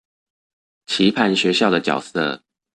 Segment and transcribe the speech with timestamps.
[0.87, 2.41] 期盼學校的角色